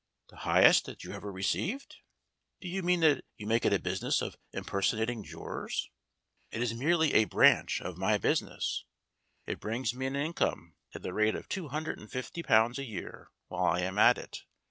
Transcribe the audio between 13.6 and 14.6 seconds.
I am at it.